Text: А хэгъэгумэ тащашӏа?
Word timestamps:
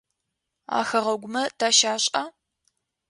А 0.77 0.79
хэгъэгумэ 0.87 1.43
тащашӏа? 1.59 2.23